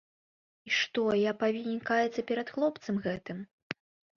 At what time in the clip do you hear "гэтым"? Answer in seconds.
3.05-3.37